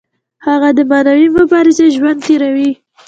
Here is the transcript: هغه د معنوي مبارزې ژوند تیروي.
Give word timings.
هغه 0.45 0.69
د 0.77 0.79
معنوي 0.91 1.27
مبارزې 1.37 1.87
ژوند 1.95 2.19
تیروي. 2.25 2.71